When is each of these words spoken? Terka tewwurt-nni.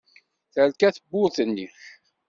Terka 0.53 0.89
tewwurt-nni. 0.95 1.67